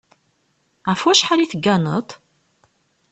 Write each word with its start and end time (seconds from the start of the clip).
Ɣef 0.89 1.01
wacḥal 1.03 1.39
i 1.41 1.47
tegganeḍ? 1.51 2.07